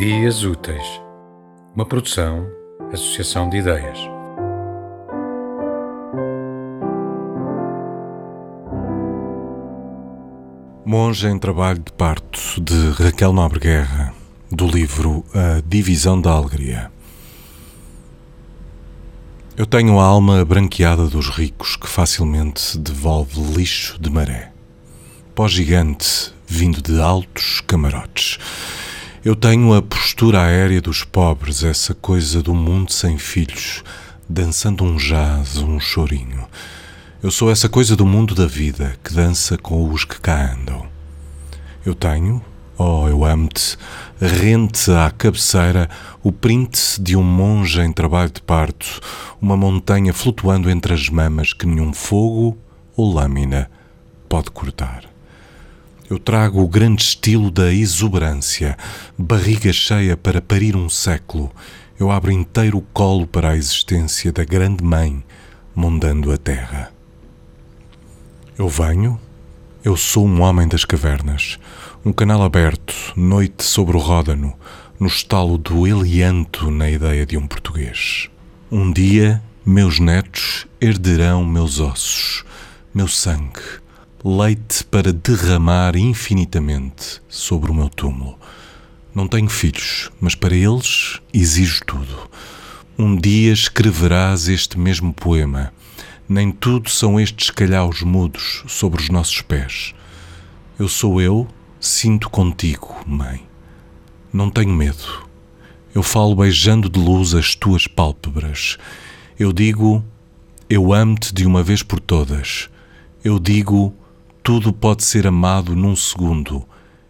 [0.00, 1.02] Ideias Úteis,
[1.76, 2.48] uma produção,
[2.90, 3.98] associação de ideias.
[10.86, 14.14] Monge em Trabalho de Parto, de Raquel Nobre Guerra,
[14.50, 16.90] do livro A Divisão da Alegria.
[19.54, 24.50] Eu tenho a alma branqueada dos ricos que facilmente devolve lixo de maré.
[25.34, 28.38] Pó gigante vindo de altos camarotes
[29.22, 33.84] eu tenho a postura aérea dos pobres, essa coisa do mundo sem filhos,
[34.26, 36.46] dançando um jazz, um chorinho.
[37.22, 40.86] Eu sou essa coisa do mundo da vida que dança com os que cá andam.
[41.84, 42.42] Eu tenho,
[42.78, 43.76] oh, eu amo-te,
[44.18, 45.90] rente à cabeceira
[46.22, 49.00] o print de um monge em trabalho de parto,
[49.38, 52.56] uma montanha flutuando entre as mamas que nenhum fogo
[52.96, 53.70] ou lâmina
[54.30, 55.09] pode cortar.
[56.10, 58.76] Eu trago o grande estilo da exuberância,
[59.16, 61.52] barriga cheia para parir um século.
[62.00, 65.22] Eu abro inteiro o colo para a existência da grande mãe,
[65.72, 66.92] mondando a terra.
[68.58, 69.20] Eu venho,
[69.84, 71.60] eu sou um homem das cavernas,
[72.04, 74.52] um canal aberto, noite sobre o ródano,
[74.98, 78.28] no estalo do Elianto na ideia de um português.
[78.68, 82.44] Um dia, meus netos herderão meus ossos,
[82.92, 83.62] meu sangue,
[84.22, 88.38] leite para derramar infinitamente sobre o meu túmulo.
[89.14, 92.28] Não tenho filhos, mas para eles exijo tudo.
[92.98, 95.72] Um dia escreverás este mesmo poema.
[96.28, 99.94] Nem tudo são estes calhaus mudos sobre os nossos pés.
[100.78, 101.48] Eu sou eu,
[101.80, 103.42] sinto contigo, mãe.
[104.30, 105.26] Não tenho medo.
[105.94, 108.76] Eu falo beijando de luz as tuas pálpebras.
[109.38, 110.04] Eu digo,
[110.68, 112.68] eu amo-te de uma vez por todas.
[113.24, 113.94] Eu digo,
[114.42, 116.66] tudo pode ser amado num segundo.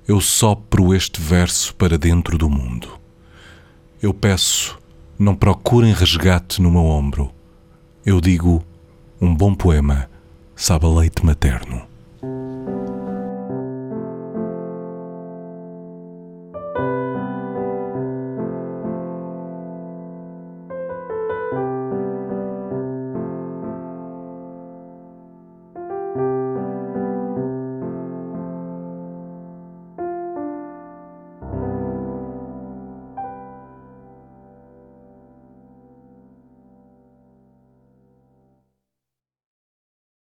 [0.07, 2.89] Eu sopro este verso para dentro do mundo.
[4.03, 4.79] Eu peço,
[5.19, 7.31] não procurem resgate no meu ombro.
[8.05, 8.65] Eu digo,
[9.21, 10.11] um bom poema
[10.57, 11.90] sabe leite materno.